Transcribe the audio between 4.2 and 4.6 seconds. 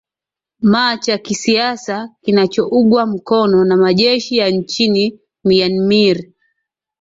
ya